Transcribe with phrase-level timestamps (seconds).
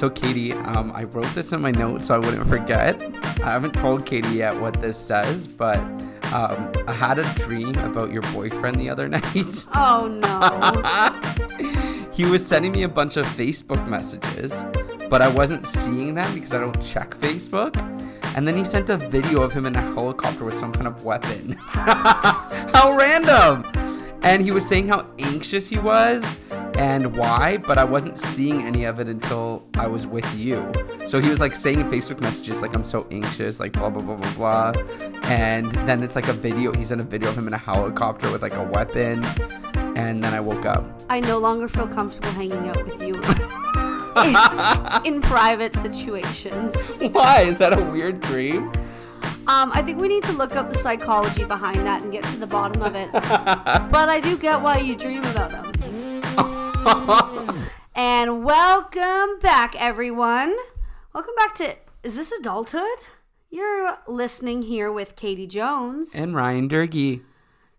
[0.00, 3.02] So, Katie, um, I wrote this in my notes so I wouldn't forget.
[3.42, 5.76] I haven't told Katie yet what this says, but
[6.32, 9.66] um, I had a dream about your boyfriend the other night.
[9.74, 12.08] Oh no.
[12.12, 14.54] he was sending me a bunch of Facebook messages,
[15.10, 17.76] but I wasn't seeing them because I don't check Facebook.
[18.34, 21.04] And then he sent a video of him in a helicopter with some kind of
[21.04, 21.52] weapon.
[21.58, 23.70] how random!
[24.22, 26.38] And he was saying how anxious he was
[26.76, 30.70] and why, but I wasn't seeing any of it until I was with you.
[31.06, 34.02] So he was like saying in Facebook messages, like, I'm so anxious, like, blah, blah,
[34.02, 34.82] blah, blah, blah.
[35.24, 38.30] And then it's like a video, he's sent a video of him in a helicopter
[38.30, 39.24] with like a weapon.
[39.96, 40.84] And then I woke up.
[41.08, 43.14] I no longer feel comfortable hanging out with you
[44.16, 46.98] in, in private situations.
[46.98, 47.42] Why?
[47.42, 48.72] Is that a weird dream?
[49.50, 52.36] Um, I think we need to look up the psychology behind that and get to
[52.36, 53.10] the bottom of it.
[53.12, 55.72] but I do get why you dream about them.
[57.96, 60.56] and welcome back, everyone.
[61.12, 62.86] Welcome back to Is This Adulthood?
[63.50, 66.14] You're listening here with Katie Jones.
[66.14, 67.22] And Ryan Durgy.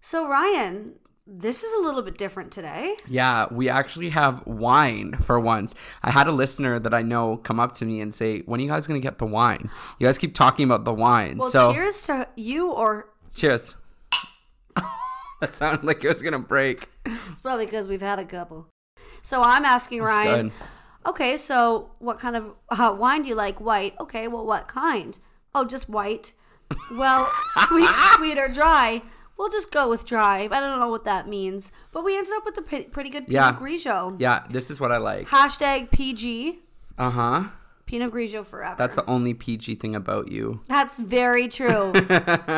[0.02, 0.96] So, Ryan,
[1.28, 2.96] this is a little bit different today.
[3.08, 5.76] Yeah, we actually have wine for once.
[6.04, 8.64] I had a listener that I know come up to me and say, "When are
[8.64, 9.70] you guys going to get the wine?
[10.00, 13.76] You guys keep talking about the wine." Well, so cheers to you or cheers.
[15.42, 16.90] that sounded like it was going to break.
[17.06, 18.68] It's probably because we've had a couple.
[19.22, 20.50] So I'm asking That's Ryan.
[20.50, 20.58] good.
[21.06, 23.60] Okay, so what kind of uh, wine do you like?
[23.60, 23.96] White.
[24.00, 25.18] Okay, well, what kind?
[25.54, 26.34] Oh, just white.
[26.92, 27.32] Well,
[27.68, 29.02] sweet, sweet or dry?
[29.42, 30.52] We'll just go with drive.
[30.52, 33.52] I don't know what that means, but we ended up with a pretty good Yeah.
[33.52, 34.16] Pinot Grigio.
[34.20, 35.30] Yeah, this is what I like.
[35.30, 36.60] Hashtag PG.
[36.96, 37.44] Uh huh.
[37.88, 38.76] Pinot Grigio forever.
[38.78, 40.62] That's the only PG thing about you.
[40.68, 41.92] That's very true.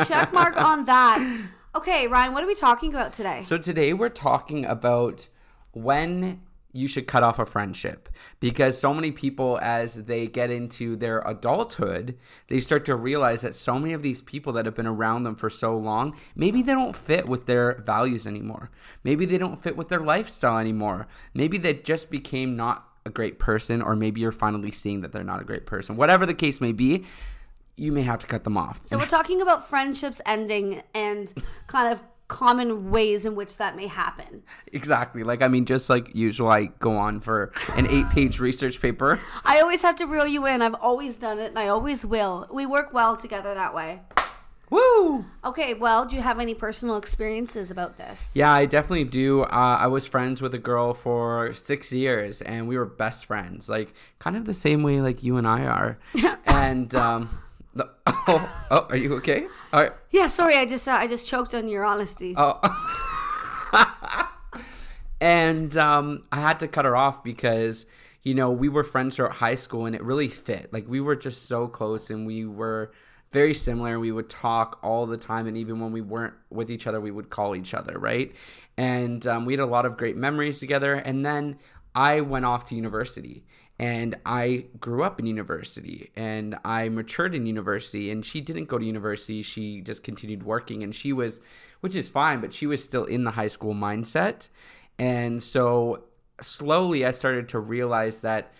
[0.04, 1.46] Check mark on that.
[1.74, 3.40] Okay, Ryan, what are we talking about today?
[3.40, 5.28] So today we're talking about
[5.72, 6.42] when
[6.74, 8.08] you should cut off a friendship.
[8.40, 13.54] Because so many people as they get into their adulthood they start to realize that
[13.54, 16.72] so many of these people that have been around them for so long maybe they
[16.72, 18.70] don't fit with their values anymore.
[19.04, 21.06] Maybe they don't fit with their lifestyle anymore.
[21.32, 25.22] Maybe they just became not a great person or maybe you're finally seeing that they're
[25.22, 25.96] not a great person.
[25.96, 27.04] Whatever the case may be
[27.76, 28.80] you may have to cut them off.
[28.84, 31.32] So we're talking about friendships ending and
[31.66, 34.42] kind of common ways in which that may happen.
[34.72, 35.22] Exactly.
[35.22, 39.20] Like I mean, just like usual, I go on for an eight-page research paper.
[39.44, 40.62] I always have to reel you in.
[40.62, 42.48] I've always done it and I always will.
[42.52, 44.00] We work well together that way.
[44.70, 45.24] Woo!
[45.44, 48.32] Okay, well, do you have any personal experiences about this?
[48.34, 49.42] Yeah, I definitely do.
[49.42, 53.68] Uh, I was friends with a girl for six years, and we were best friends,
[53.68, 55.98] like kind of the same way like you and I are.
[56.46, 57.28] and um,
[57.74, 59.46] the, oh, oh, are you okay?
[59.72, 59.92] All right.
[60.10, 62.34] Yeah, sorry, I just uh, I just choked on your honesty.
[62.36, 62.60] Oh.
[65.20, 67.86] and um, I had to cut her off because
[68.22, 70.72] you know we were friends throughout high school, and it really fit.
[70.72, 72.92] Like we were just so close, and we were
[73.32, 73.98] very similar.
[73.98, 77.10] We would talk all the time, and even when we weren't with each other, we
[77.10, 78.32] would call each other, right?
[78.76, 80.94] And um, we had a lot of great memories together.
[80.94, 81.58] And then
[81.94, 83.44] I went off to university
[83.78, 88.78] and I grew up in university and I matured in university and she didn't go
[88.78, 89.42] to university.
[89.42, 91.40] She just continued working and she was
[91.80, 94.48] which is fine but she was still in the high school mindset.
[94.98, 96.04] And so
[96.40, 98.52] slowly I started to realize that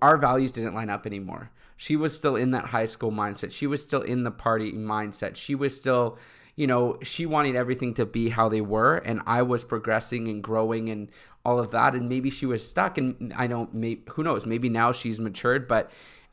[0.00, 1.50] our values didn't line up anymore.
[1.76, 3.50] She was still in that high school mindset.
[3.50, 5.34] She was still in the party mindset.
[5.34, 6.16] She was still
[6.54, 10.42] you know, she wanted everything to be how they were, and I was progressing and
[10.42, 11.10] growing and
[11.44, 11.94] all of that.
[11.94, 12.98] And maybe she was stuck.
[12.98, 14.46] And I don't, maybe, who knows?
[14.46, 15.90] Maybe now she's matured, but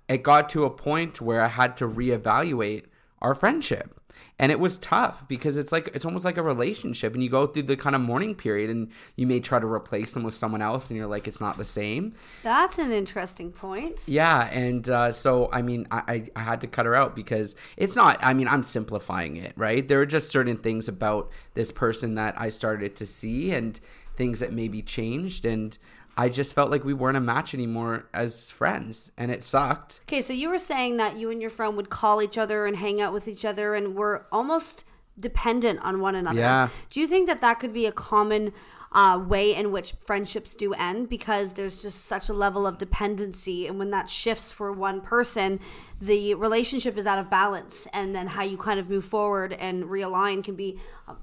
[0.07, 2.85] it got to a point where I had to reevaluate
[3.21, 3.98] our friendship.
[4.37, 7.47] And it was tough because it's like, it's almost like a relationship, and you go
[7.47, 10.61] through the kind of mourning period, and you may try to replace them with someone
[10.61, 12.13] else, and you're like, it's not the same.
[12.43, 14.07] That's an interesting point.
[14.07, 17.95] Yeah, and uh, so I mean, I, I had to cut her out because it's
[17.95, 18.17] not.
[18.21, 19.87] I mean, I'm simplifying it, right?
[19.87, 23.79] There are just certain things about this person that I started to see, and
[24.15, 25.77] things that maybe changed, and
[26.17, 30.01] I just felt like we weren't a match anymore as friends, and it sucked.
[30.07, 32.75] Okay, so you were saying that you and your friend would call each other and
[32.75, 34.85] hang out with each other and were almost
[35.19, 36.39] dependent on one another.
[36.39, 36.69] Yeah.
[36.89, 38.53] Do you think that that could be a common
[38.91, 43.67] uh, way in which friendships do end because there's just such a level of dependency
[43.67, 45.59] and when that shifts for one person
[46.01, 49.83] the relationship is out of balance and then how you kind of move forward and
[49.83, 51.13] realign can be uh,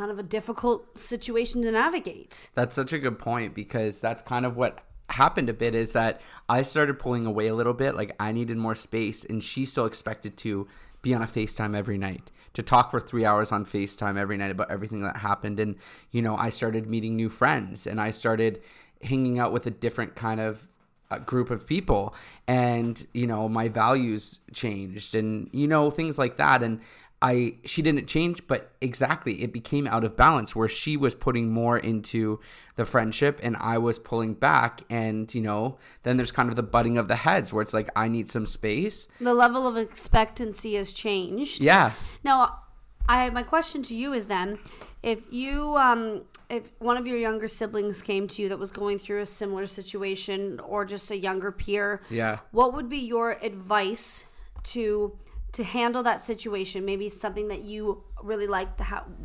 [0.00, 4.46] kind of a difficult situation to navigate That's such a good point because that's kind
[4.46, 4.80] of what
[5.10, 7.94] happened a bit is that I started pulling away a little bit.
[7.96, 10.66] Like I needed more space, and she still expected to
[11.02, 14.50] be on a FaceTime every night, to talk for three hours on FaceTime every night
[14.50, 15.60] about everything that happened.
[15.60, 15.76] And,
[16.12, 18.62] you know, I started meeting new friends and I started
[19.02, 20.66] hanging out with a different kind of
[21.10, 22.14] uh, group of people
[22.46, 26.80] and you know my values changed and you know things like that and
[27.22, 31.52] I she didn't change, but exactly it became out of balance where she was putting
[31.52, 32.40] more into
[32.76, 36.62] the friendship and I was pulling back and you know then there's kind of the
[36.62, 39.06] butting of the heads where it's like I need some space.
[39.20, 41.60] The level of expectancy has changed.
[41.60, 41.92] Yeah.
[42.24, 42.60] Now,
[43.08, 44.58] I my question to you is then
[45.02, 48.96] if you um if one of your younger siblings came to you that was going
[48.98, 52.38] through a similar situation or just a younger peer, Yeah.
[52.50, 54.24] what would be your advice
[54.62, 55.16] to
[55.52, 58.80] to handle that situation maybe something that you really liked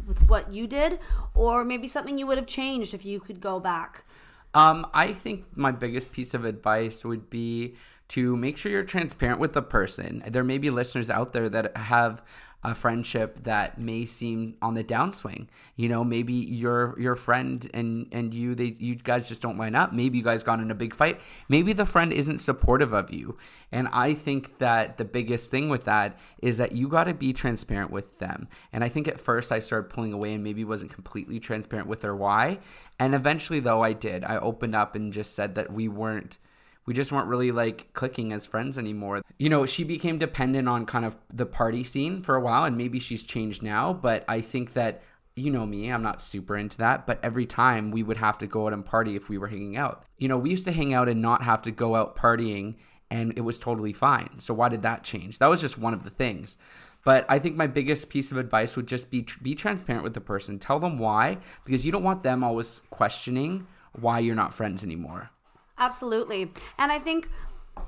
[0.08, 1.00] with what you did
[1.34, 4.04] or maybe something you would have changed if you could go back
[4.54, 7.76] Um, I think my biggest piece of advice would be
[8.10, 10.24] to make sure you're transparent with the person.
[10.28, 12.22] There may be listeners out there that have
[12.66, 15.48] a friendship that may seem on the downswing.
[15.76, 19.76] You know, maybe your your friend and and you they you guys just don't line
[19.76, 19.94] up.
[19.94, 21.22] Maybe you guys got in a big fight.
[21.48, 23.38] Maybe the friend isn't supportive of you.
[23.72, 27.34] And I think that the biggest thing with that is that you got to be
[27.34, 28.48] transparent with them.
[28.74, 32.02] And I think at first I started pulling away and maybe wasn't completely transparent with
[32.02, 32.58] their why.
[33.00, 34.24] And eventually though I did.
[34.24, 36.40] I opened up and just said that we weren't
[36.86, 39.22] we just weren't really like clicking as friends anymore.
[39.38, 42.78] You know, she became dependent on kind of the party scene for a while, and
[42.78, 45.02] maybe she's changed now, but I think that.
[45.38, 48.48] You know me, I'm not super into that, but every time we would have to
[48.48, 50.06] go out and party if we were hanging out.
[50.18, 52.76] You know, we used to hang out and not have to go out partying,
[53.12, 54.40] and it was totally fine.
[54.40, 55.40] So, why did that change?
[55.40, 56.58] That was just one of the things.
[57.04, 60.22] But I think my biggest piece of advice would just be be transparent with the
[60.22, 60.58] person.
[60.58, 65.30] Tell them why, because you don't want them always questioning why you're not friends anymore.
[65.78, 66.52] Absolutely.
[66.78, 67.30] And I think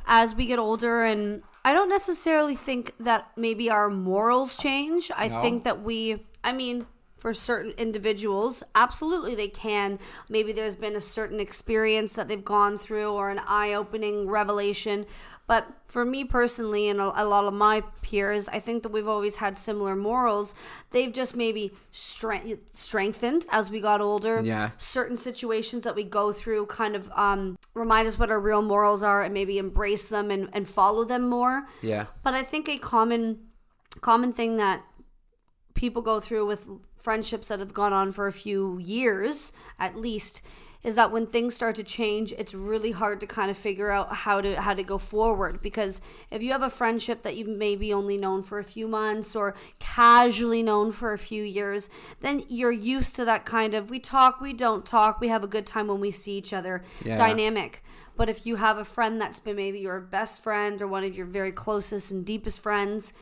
[0.06, 5.12] as we get older, and I don't necessarily think that maybe our morals change.
[5.16, 5.42] I No.
[5.42, 6.86] think that we, I mean,
[7.18, 10.00] for certain individuals, absolutely they can.
[10.30, 15.06] Maybe there's been a certain experience that they've gone through or an eye opening revelation.
[15.48, 19.38] But for me personally, and a, lot of my peers, I think that we've always
[19.38, 20.54] had similar morals.
[20.92, 24.72] They've just maybe strength, strengthened as we got older Yeah.
[24.78, 29.04] certain situations that we go through kind of um, remind us what our real morals
[29.04, 31.66] are and maybe embrace them and, and follow them more.
[31.82, 32.08] Yeah.
[32.24, 33.40] But I think a common
[34.02, 34.84] common thing that
[35.74, 40.42] people go through with friendships that have gone on for a few years at least
[40.84, 44.14] is that when things start to change it's really hard to kind of figure out
[44.14, 46.02] how to how to go forward because
[46.32, 49.56] if you have a friendship that you've maybe only known for a few months or
[49.80, 51.90] casually known for a few years
[52.22, 55.48] then you're used to that kind of we talk we don't talk we have a
[55.48, 57.16] good time when we see each other Yeah.
[57.18, 57.84] dynamic
[58.16, 61.16] but if you have a friend that's been maybe your best friend or one of
[61.16, 63.14] your very closest and deepest friends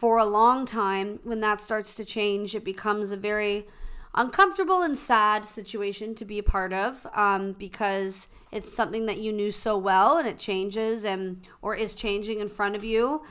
[0.00, 3.66] for a long time, when that starts to change, it becomes a very
[4.14, 9.30] uncomfortable and sad situation to be a part of um, because it's something that you
[9.30, 13.22] knew so well and it changes and or is changing in front of you.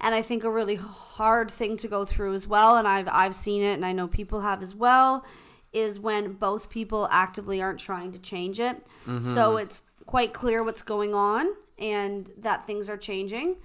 [0.00, 3.34] And i think a really hard thing to go through as well and i've i've
[3.34, 5.24] seen it and i know people have as well
[5.72, 8.86] is when both people actively aren't trying to change it.
[9.24, 11.46] So it's quite clear what's going on
[11.78, 13.56] and that things are changing.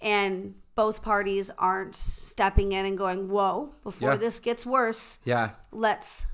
[0.00, 4.16] And both parties aren't stepping in and going whoa before Yeah.
[4.16, 5.50] this gets worse Yeah.
[5.72, 6.26] let's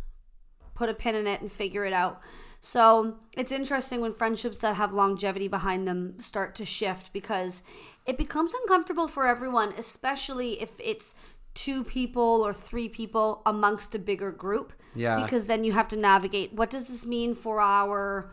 [0.75, 2.21] put a pin in it and figure it out.
[2.61, 7.63] So it's interesting when friendships that have longevity behind them start to shift because
[8.07, 11.15] it becomes uncomfortable for everyone, especially if it's
[11.55, 14.73] two people or three people amongst a bigger group.
[14.95, 15.23] Yeah.
[15.23, 18.31] Because then you have to navigate what does this mean for our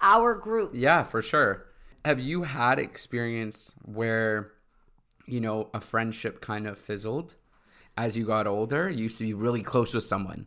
[0.00, 0.72] our group?
[0.74, 1.66] Yeah, for sure.
[2.04, 4.50] Have you had experience where,
[5.26, 7.34] you know, a friendship kind of fizzled
[7.96, 8.88] as you got older?
[8.88, 10.46] You used to be really close with someone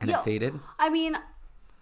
[0.00, 0.54] and Yo, it faded?
[0.78, 1.16] I mean,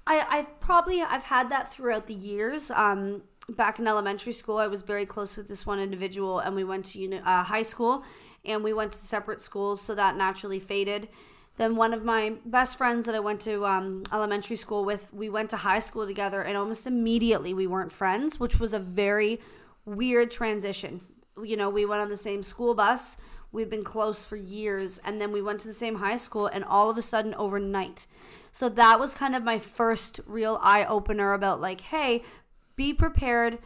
[0.06, 2.70] I I've probably I've had that throughout the years.
[2.70, 6.64] Um, back in elementary school, I was very close with this one individual, and we
[6.64, 8.04] went to uni- uh, high school,
[8.44, 11.08] and we went to separate schools, so that naturally faded.
[11.56, 15.30] Then one of my best friends that I went to um, elementary school with, we
[15.30, 19.40] went to high school together, and almost immediately we weren't friends, which was a very
[19.87, 21.00] weird transition.
[21.42, 23.16] You know, we went on the same school bus.
[23.52, 26.64] We've been close for years, and then we went to the same high school, and
[26.64, 28.06] all of a sudden, overnight.
[28.52, 32.22] So that was kind of my first real eye opener about like, hey,
[32.74, 33.58] be prepared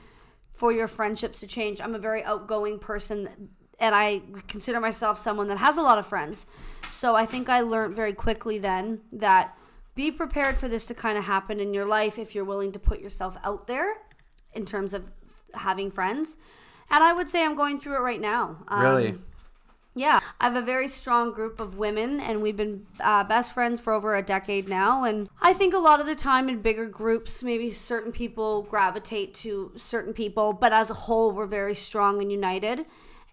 [0.52, 1.80] for your friendships to change.
[1.80, 3.50] I'm a very outgoing person
[3.80, 6.46] and I consider myself someone that has a lot of friends.
[6.90, 9.56] So I think I learned very quickly then that
[9.94, 12.78] be prepared for this to kind of happen in your life if you're willing to
[12.78, 13.94] put yourself out there
[14.52, 15.10] in terms of
[15.54, 16.36] having friends.
[16.90, 18.64] And I would say I'm going through it right now.
[18.68, 19.18] Um, Really?
[19.94, 23.80] Yeah, I have a very strong group of women, and we've been uh, best friends
[23.80, 25.02] for over a decade now.
[25.02, 29.35] And I think a lot of the time in bigger groups, maybe certain people gravitate
[29.35, 32.87] to certain people, but as a whole, we're very strong and united.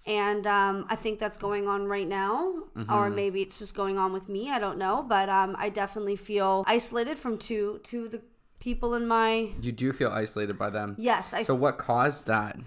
[0.08, 4.12] And um, I think that's going on right now, or maybe it's just going on
[4.14, 4.50] with me.
[4.50, 8.22] I don't know, but um, I definitely feel isolated from two of the
[8.60, 9.50] people in my.
[9.62, 10.96] You do feel isolated by them.
[10.98, 12.58] Yes, I So what caused that?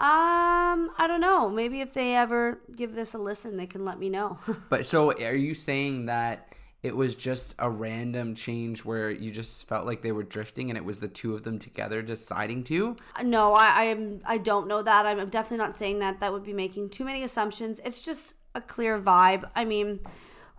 [0.00, 1.50] Um I don't know.
[1.50, 4.38] Maybe if they ever give this a listen, they can let me know.
[4.70, 9.68] But so are you saying that it was just a random change where you just
[9.68, 12.96] felt like they were drifting and it was the two of them together deciding to?
[13.22, 14.20] No, I, I am.
[14.24, 15.04] I don't know that.
[15.04, 16.20] I'm, I'm definitely not saying that.
[16.20, 17.80] That would be making too many assumptions.
[17.84, 19.48] It's just a clear vibe.
[19.54, 20.00] I mean,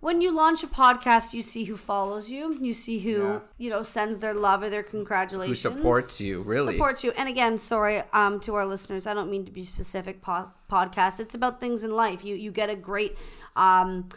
[0.02, 2.54] when you launch a podcast, you see who follows you.
[2.60, 3.38] You see who Yeah.
[3.56, 6.72] you know sends their love or their congratulations, Who supports you, really?
[6.74, 7.12] Supports you.
[7.12, 9.06] And again, sorry um, to our listeners.
[9.06, 10.20] I don't mean to be specific.
[10.20, 11.20] Po- podcast.
[11.20, 12.24] It's about things in life.
[12.24, 13.16] You you get a great.
[13.56, 14.08] Um,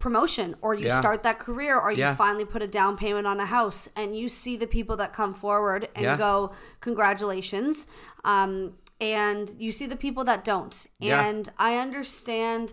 [0.00, 0.98] promotion or you Yeah.
[0.98, 2.16] start that career or you Yeah.
[2.16, 5.32] finally put a down payment on a house and you see the people that come
[5.32, 7.86] forward and go congratulations
[8.24, 12.72] um, and you see the people that don't and i understand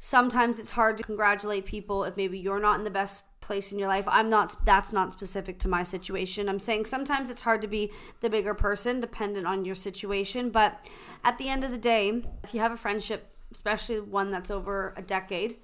[0.00, 3.78] sometimes it's hard to congratulate people if maybe you're not in the best place in
[3.78, 7.62] your life i'm not that's not specific to my situation i'm saying sometimes it's hard
[7.62, 7.90] to be
[8.20, 10.88] the bigger person dependent on your situation but
[11.24, 14.92] at the end of the day if you have a friendship especially one that's over
[14.96, 15.56] a decade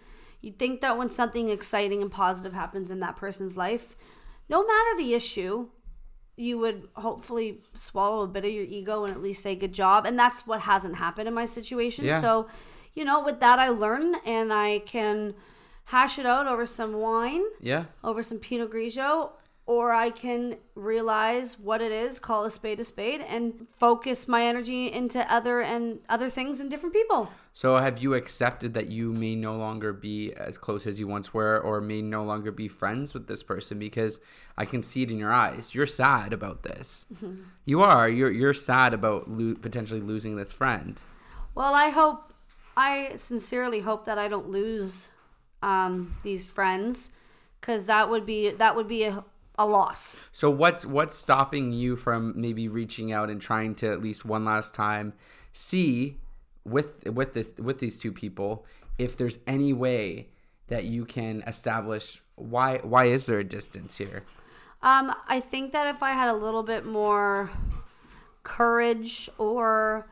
[0.47, 3.97] You'd think that when something exciting and positive happens in that person's life,
[4.49, 5.69] no matter the issue,
[6.37, 10.07] you would hopefully swallow a bit of your ego and at least say good job.
[10.07, 12.05] And that's what hasn't happened in my situation.
[12.05, 12.21] Yeah.
[12.21, 12.47] So,
[12.97, 15.35] you know, with that, I learn and I can
[15.85, 17.85] hash it out over some wine, Yeah.
[18.03, 19.31] over some Pinot Grigio,
[19.67, 24.45] or I can realize what it is, call a spade a spade, and focus my
[24.45, 27.31] energy into other and other things and different people.
[27.53, 31.33] So have you accepted that you may no longer be as close as you once
[31.35, 34.21] were or may no longer be friends with this person because
[34.57, 35.75] I can see it in your eyes.
[35.75, 37.07] You're sad about this.
[37.15, 37.43] Mm-hmm.
[37.65, 38.09] You are.
[38.09, 41.01] You're you're sad about lo- potentially losing this friend.
[41.55, 42.33] Well, I hope,
[42.77, 45.09] I sincerely hope that I don't lose
[45.63, 47.11] um, these friends,
[47.61, 49.25] because that would be that would be a,
[49.59, 50.23] a loss.
[50.33, 54.45] So what's what's stopping you from maybe reaching out and trying to at least one
[54.45, 55.15] last time
[55.53, 56.19] see
[56.65, 58.67] with with this with these two people
[58.99, 60.29] if there's any way
[60.69, 64.25] that you can establish why why is there a distance here?
[64.83, 67.51] Um, I think that if I had a little bit more
[68.43, 70.07] courage or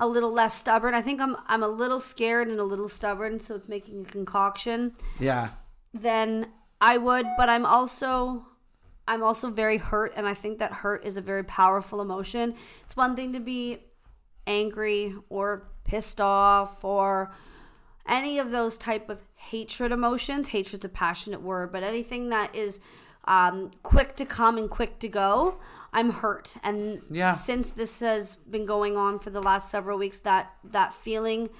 [0.00, 3.38] a little less stubborn, I think I'm I'm a little scared and a little stubborn,
[3.38, 4.92] so it's making a concoction.
[5.20, 5.50] Yeah.
[5.94, 6.48] then
[6.80, 8.46] I would, but I'm also
[9.06, 12.54] I'm also very hurt and I think that hurt is a very powerful emotion.
[12.84, 13.78] It's one thing to be
[14.46, 17.32] angry or pissed off or
[18.08, 20.48] any of those type of hatred emotions.
[20.48, 22.80] Hatred's a passionate word, but anything that is
[23.26, 25.58] um, quick to come and quick to go,
[25.92, 26.56] I'm hurt.
[26.62, 27.32] And Yeah.
[27.32, 31.50] since this has been going on for the last several weeks, that that feeling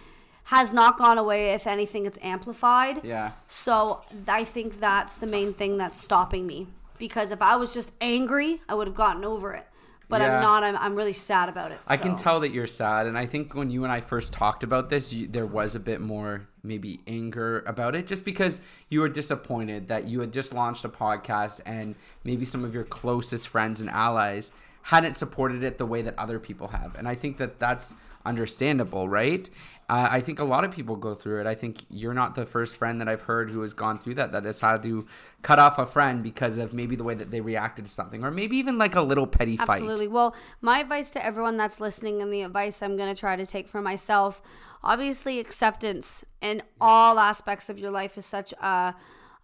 [0.44, 1.50] has not gone away.
[1.52, 3.04] If anything, it's amplified.
[3.04, 3.32] Yeah.
[3.46, 6.66] So I think that's the main thing that's stopping me.
[6.98, 9.66] Because if I was just angry, I would have gotten over it.
[10.10, 10.36] But Yeah.
[10.36, 10.62] I'm not.
[10.64, 11.78] I'm, I'm really sad about it.
[11.86, 14.62] I can tell that you're sad, and I think when you and I first talked
[14.64, 19.00] about this, you, there was a bit more maybe anger about it, just because you
[19.00, 23.48] were disappointed that you had just launched a podcast and maybe some of your closest
[23.48, 24.52] friends and allies
[24.82, 27.94] hadn't supported it the way that other people have, and I think that that's
[28.26, 29.48] understandable, right?
[29.90, 31.48] Uh, I think a lot of people go through it.
[31.48, 34.30] I think you're not the first friend that I've heard who has gone through that,
[34.30, 35.04] that has had to
[35.42, 38.30] cut off a friend because of maybe the way that they reacted to something, or
[38.30, 39.68] maybe even like a little petty fight.
[39.68, 40.06] Absolutely.
[40.06, 43.44] Well, my advice to everyone that's listening, and the advice I'm going to try to
[43.44, 44.40] take for myself,
[44.84, 48.94] obviously, acceptance in all aspects of your life is such a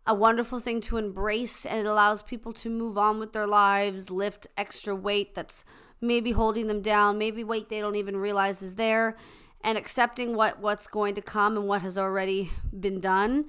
[0.06, 4.10] a wonderful thing to embrace, and it allows people to move on with their lives,
[4.10, 5.64] lift extra weight that's
[6.00, 9.16] maybe holding them down, maybe weight they don't even realize is there,
[9.62, 13.46] and accepting what what's going to come and what has already been done,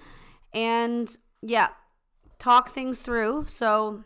[0.54, 1.70] and yeah,
[2.40, 3.46] talk things through.
[3.48, 4.04] So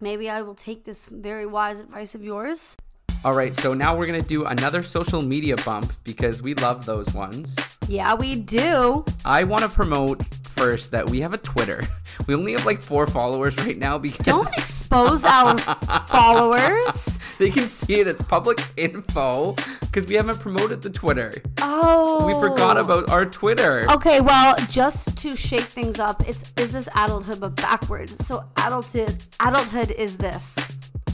[0.00, 2.76] maybe I will take this very wise advice of yours.
[3.22, 7.12] All right, so now we're gonna do another social media bump because we love those
[7.12, 7.54] ones.
[7.86, 9.04] Yeah, we do.
[9.26, 11.82] I want to promote first that we have a Twitter.
[12.26, 15.56] We only have like four followers right now because Don't expose our
[16.06, 17.18] followers.
[17.38, 21.32] they can see it as public info because we haven't promoted the Twitter.
[21.62, 23.90] Oh, We forgot about our Twitter.
[23.90, 28.24] Okay, well, just to shake things up, it's is this adulthood but backwards.
[28.26, 30.56] So adulthood, adulthood is this.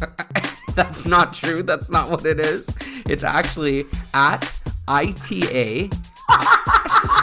[0.76, 1.62] That's not true.
[1.62, 2.68] That's not what it is.
[3.08, 5.90] It's actually at ITA.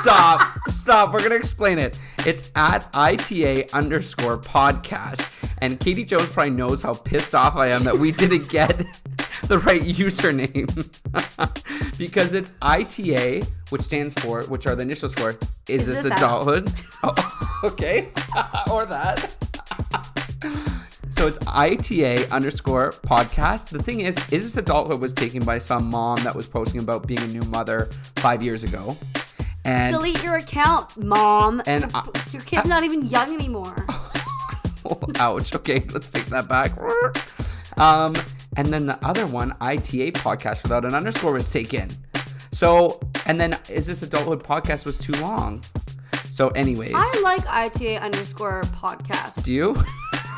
[0.01, 1.13] stop, stop.
[1.13, 1.97] We're gonna explain it.
[2.25, 5.31] It's at ITA underscore podcast.
[5.61, 8.75] And Katie Jones probably knows how pissed off I am that we didn't get
[9.43, 10.67] the right username
[11.97, 15.37] because it's ITA, which stands for, which are the initials for,
[15.69, 16.71] is, Is this, this adulthood?
[17.05, 18.09] Oh, okay,
[18.71, 19.29] or that.
[21.23, 23.69] So it's ITA underscore podcast.
[23.69, 27.07] The thing is, is this adulthood was taken by some mom that was posting about
[27.07, 28.97] being a new mother five years ago.
[29.63, 31.63] And Delete your account, mom.
[31.65, 33.85] And your, I- your kid's not even young anymore.
[35.15, 35.55] ouch.
[35.55, 36.73] Okay, let's take that back.
[37.77, 38.15] Um,
[38.57, 41.89] and then the other one, ITA podcast without an underscore was taken.
[42.51, 45.63] So, and then is this adulthood podcast was too long?
[46.31, 49.45] So, anyways, I like ITA underscore podcast.
[49.45, 49.83] do you?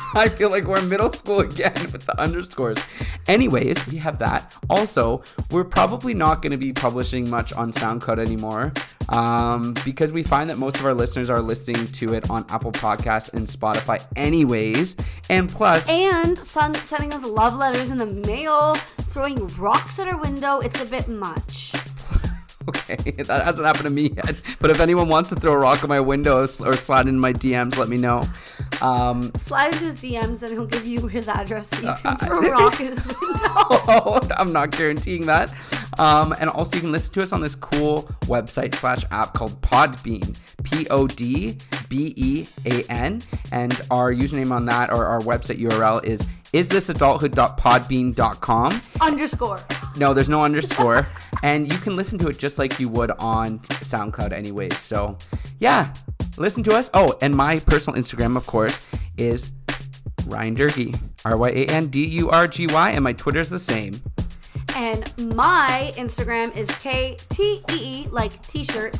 [0.14, 2.78] I feel like we're in middle school again with the underscores.
[3.26, 4.54] Anyways, we have that.
[4.70, 8.72] Also, we're probably not going to be publishing much on SoundCloud anymore
[9.08, 12.72] um, because we find that most of our listeners are listening to it on Apple
[12.72, 14.96] Podcasts and Spotify, anyways.
[15.28, 18.74] And plus, And son sending us love letters in the mail,
[19.10, 20.60] throwing rocks at our window.
[20.60, 21.72] It's a bit much.
[22.88, 24.36] Okay, that hasn't happened to me yet.
[24.60, 26.46] But if anyone wants to throw a rock at my window or
[26.76, 28.24] slide in my DMs, let me know.
[28.80, 32.16] Um, Slide into his DMs and he'll give you his address so you Uh, can
[32.18, 33.18] throw a rock at his window.
[33.88, 35.52] oh, I'm not guaranteeing that.
[35.98, 39.60] Um, and also, you can listen to us on this cool website slash app called
[39.62, 40.36] Podbean.
[40.64, 41.56] P O D
[41.88, 43.22] B E A N.
[43.52, 48.80] And our username on that or our website URL is is this adulthood.podbean.com.
[49.00, 49.60] Underscore.
[49.96, 51.08] No, there's no underscore.
[51.42, 54.76] and you can listen to it just like you would on SoundCloud, anyways.
[54.78, 55.16] So,
[55.58, 55.92] yeah,
[56.36, 56.90] listen to us.
[56.92, 58.80] Oh, and my personal Instagram, of course,
[59.16, 59.50] is
[60.26, 63.58] Ryan Durgy, R Y A N D U R G Y, and my Twitter's the
[63.58, 64.02] same.
[64.74, 68.98] And my Instagram is K T E E, like t shirt,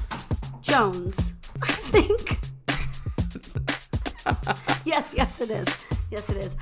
[0.62, 1.34] Jones.
[1.62, 2.38] I think.
[4.84, 5.66] yes, yes, it is.
[6.10, 6.56] Yes, it is.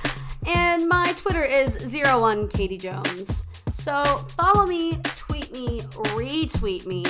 [0.46, 3.46] And my Twitter is 01 Katie Jones.
[3.74, 4.02] So
[4.38, 5.80] follow me, tweet me,
[6.16, 7.04] retweet me,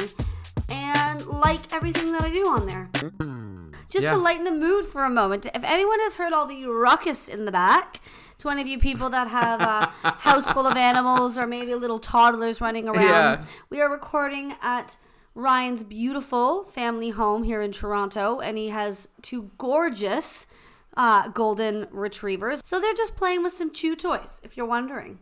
[0.70, 2.90] and like everything that I do on there.
[3.88, 4.12] Just Yeah.
[4.12, 5.46] to lighten the mood for a moment.
[5.54, 8.00] If anyone has heard all the ruckus in the back,
[8.38, 12.00] to any of you people that have a house full of animals or maybe little
[12.00, 13.44] toddlers running around, Yeah.
[13.70, 14.96] we are recording at
[15.36, 20.46] Ryan's beautiful family home here in Toronto, and he has two gorgeous
[20.96, 22.60] uh, golden retrievers.
[22.64, 25.18] So they're just playing with some chew toys, if you're wondering.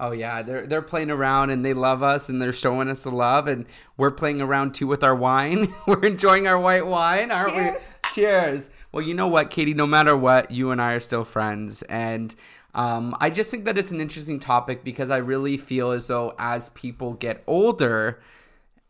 [0.00, 3.10] Oh yeah, they're they're playing around and they love us and they're showing us the
[3.10, 3.64] love and
[3.96, 5.72] we're playing around too with our wine.
[5.86, 7.94] we're enjoying our white wine, aren't Cheers.
[8.02, 8.10] we?
[8.14, 8.70] Cheers.
[8.92, 12.34] Well, you know what, Katie, no matter what, you and I are still friends and
[12.74, 16.34] um, I just think that it's an interesting topic because I really feel as though
[16.38, 18.20] as people get older,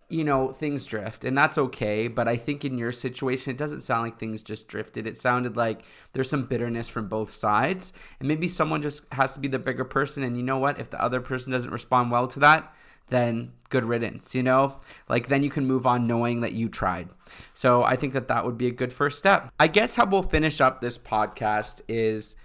[0.08, 2.08] you know, things drift, and that's okay.
[2.08, 5.06] But I think in your situation, it doesn't sound like things just drifted.
[5.06, 9.40] It sounded like there's some bitterness from both sides, and maybe someone just has to
[9.40, 10.22] be the bigger person.
[10.22, 10.78] And you know what?
[10.78, 12.74] If the other person doesn't respond well to that,
[13.08, 14.78] then good riddance, you know?
[15.08, 17.08] Like, then you can move on knowing that you tried.
[17.52, 19.52] So I think that that would be a good first step.
[19.58, 22.36] I guess how we'll finish up this podcast is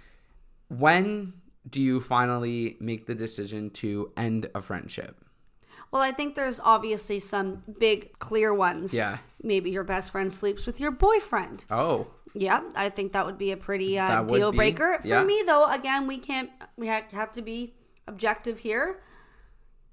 [0.68, 1.34] when
[1.68, 5.24] do you finally make the decision to end a friendship?
[5.90, 8.94] Well, I think there's obviously some big, clear ones.
[8.94, 9.18] Yeah.
[9.42, 11.64] Maybe your best friend sleeps with your boyfriend.
[11.70, 15.00] Oh, Yeah, I think that would be a pretty uh, deal be, breaker.
[15.02, 17.74] For me, though, again, we can't, we have to be
[18.06, 19.00] objective here.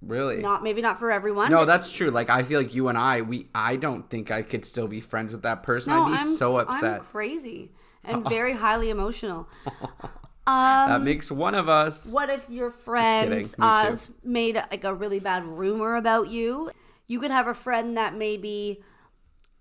[0.01, 0.37] really?
[0.41, 1.49] Not maybe not for everyone.
[1.51, 2.11] No, that's true.
[2.11, 5.01] Like I feel like you and I, we I don't think I could still be
[5.01, 5.93] friends with that person.
[5.93, 6.99] No, I'd be I'm, so I'm upset.
[7.01, 7.71] crazy
[8.03, 9.47] and very highly emotional.
[10.47, 12.11] That makes one of us.
[12.11, 16.71] What if your friend uh, made like a really bad rumor about you?
[17.07, 18.81] You could have a friend that maybe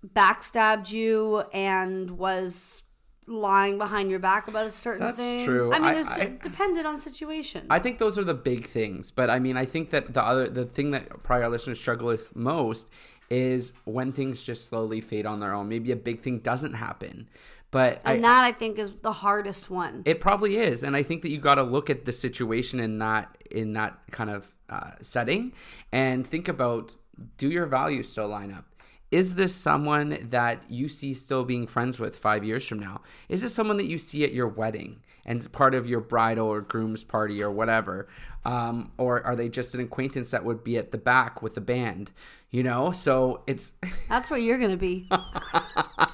[0.05, 2.83] backstabbed you and was
[3.29, 5.45] lying behind your back about a certain That's thing.
[5.45, 5.73] true.
[5.73, 7.67] I mean, I- there's dependent on situations.
[7.69, 9.11] I think those are the big things.
[9.11, 12.07] But I mean, I think that the other the thing that probably our listeners struggle
[12.07, 12.87] with most
[13.29, 15.67] is when things just slowly fade on their own.
[15.67, 17.27] Maybe a big thing doesn't happen.
[17.69, 20.03] But I, and that I think is the hardest one.
[20.05, 22.99] It probably is, and I think that you got to look at the situation in
[22.99, 25.53] that in that kind of uh, setting,
[25.91, 26.95] and think about:
[27.37, 28.65] Do your values still line up?
[29.09, 33.01] Is this someone that you see still being friends with five years from now?
[33.29, 36.59] Is this someone that you see at your wedding and part of your bridal or
[36.59, 38.09] groom's party or whatever?
[38.43, 41.61] Um, or are they just an acquaintance that would be at the back with the
[41.61, 42.11] band?
[42.51, 43.73] You know, so it's
[44.09, 45.09] That's where you're gonna be.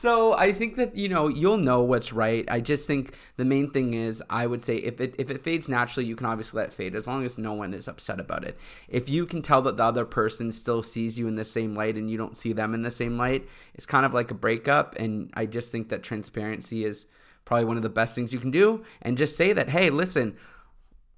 [0.00, 2.46] so I think that you know you'll know what's right.
[2.50, 5.68] I just think the main thing is I would say if it if it fades
[5.68, 8.42] naturally, you can obviously let it fade as long as no one is upset about
[8.44, 8.58] it.
[8.88, 11.96] If you can tell that the other person still sees you in the same light
[11.96, 14.96] and you don't see them in the same light, it's kind of like a breakup.
[14.96, 17.04] And I just think that transparency is
[17.44, 18.82] probably one of the best things you can do.
[19.02, 20.34] And just say that, hey, listen,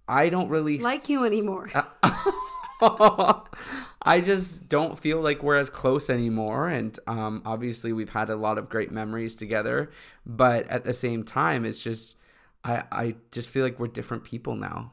[0.08, 1.70] I don't really like you anymore.
[1.72, 1.84] Uh,
[4.04, 6.68] I just don't feel like we're as close anymore.
[6.68, 9.90] And um, obviously, we've had a lot of great memories together.
[10.26, 12.18] But at the same time, it's just,
[12.64, 14.92] I, I just feel like we're different people now.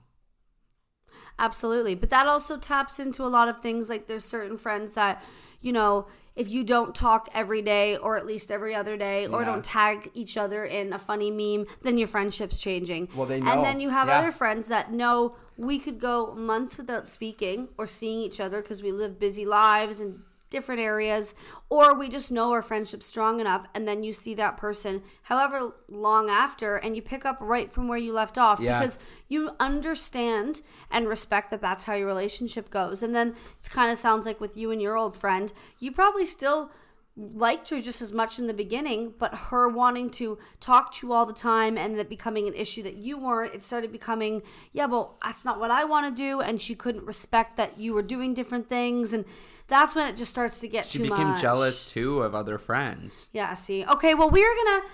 [1.40, 1.96] Absolutely.
[1.96, 3.90] But that also taps into a lot of things.
[3.90, 5.24] Like, there's certain friends that,
[5.62, 9.42] you know, if you don't talk every day or at least every other day or
[9.42, 9.46] Yeah.
[9.48, 13.10] don't tag each other in a funny meme, then your friendship's changing.
[13.16, 13.52] Well, they know.
[13.52, 14.20] And then you have Yeah.
[14.20, 18.82] other friends that know we could go months without speaking or seeing each other because
[18.82, 21.36] we live busy lives in different areas
[21.70, 25.74] or we just know our friendship's strong enough and then you see that person however
[25.90, 28.80] long after and you pick up right from where you left off Yeah.
[28.80, 33.04] because you understand and respect that that's how your relationship goes.
[33.04, 36.26] And then it kind of sounds like with you and your old friend, you probably
[36.26, 36.72] still
[37.20, 41.14] liked her just as much in the beginning, but her wanting to talk to you
[41.14, 44.86] all the time and that becoming an issue that you weren't, it started becoming, yeah,
[44.86, 46.40] well, that's not what I want to do.
[46.40, 49.12] And she couldn't respect that you were doing different things.
[49.12, 49.26] And
[49.68, 51.42] that's when it just starts to get She became much.
[51.42, 53.28] jealous too of other friends.
[53.34, 53.86] Yeah, see.
[53.86, 54.88] Okay, well, we're going to,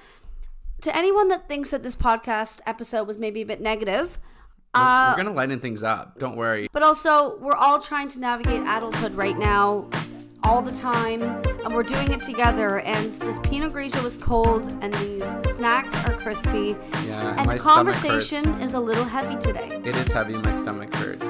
[0.81, 4.19] to anyone that thinks that this podcast episode was maybe a bit negative,
[4.73, 6.19] uh, we're gonna lighten things up.
[6.19, 6.67] Don't worry.
[6.73, 9.89] but also, we're all trying to navigate adulthood right now,
[10.45, 12.79] all the time, and we're doing it together.
[12.81, 17.59] And this Pinot Grigio is cold, and these snacks are crispy, Yeah, and my the
[17.59, 19.81] conversation is a little heavy today.
[19.83, 20.35] It is heavy.
[20.37, 21.23] My stomach hurts.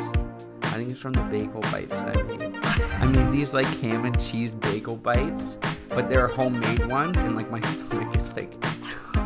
[0.64, 2.58] I think it's from the bagel bites that I made.
[2.66, 5.58] I made these like ham and cheese bagel bites,
[5.90, 8.54] but they're homemade ones, and like my stomach is like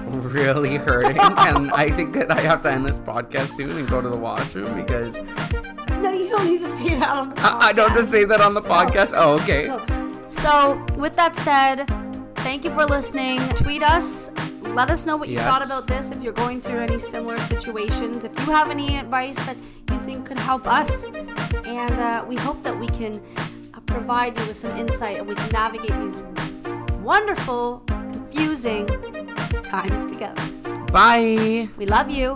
[0.07, 1.17] really hurting.
[1.19, 4.17] and I think that I have to end this podcast soon and go to the
[4.17, 5.19] washroom because
[6.29, 8.53] you don't need to say that on the I, I don't just say that on
[8.53, 9.13] the podcast.
[9.15, 9.67] Oh, okay.
[10.27, 11.87] So, with that said,
[12.35, 13.39] thank you for listening.
[13.55, 14.29] Tweet us.
[14.61, 15.47] Let us know what you Yes.
[15.47, 16.11] thought about this.
[16.11, 19.57] If you're going through any similar situations, if you have any advice that
[19.91, 21.07] you think could help us,
[21.65, 23.19] and uh, we hope that we can
[23.73, 26.19] uh, provide you with some insight and we can navigate these
[27.01, 28.85] wonderful, confusing
[29.63, 30.43] times together.
[30.91, 31.67] Bye.
[31.77, 32.35] We love you.